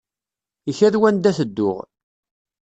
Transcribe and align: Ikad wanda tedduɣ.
Ikad 0.71 0.95
wanda 1.01 1.31
tedduɣ. 1.37 1.77